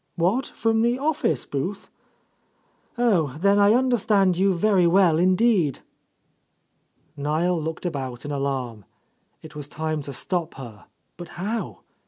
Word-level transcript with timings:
What, 0.15 0.47
from 0.47 0.81
the 0.81 0.97
office 0.97 1.45
booth? 1.45 1.87
Oh, 2.97 3.37
then 3.39 3.59
I 3.59 3.75
under 3.75 3.97
stand 3.97 4.35
you 4.35 4.51
very 4.55 4.87
well 4.87 5.19
indeed 5.19 5.81
1" 7.17 7.23
Niel 7.41 7.61
looked 7.61 7.85
about 7.85 8.25
in 8.25 8.31
alarm. 8.31 8.85
It 9.43 9.55
was 9.55 9.67
time 9.67 10.01
to 10.01 10.11
stop 10.11 10.55
her, 10.55 10.85
but 11.17 11.27
how? 11.37 11.81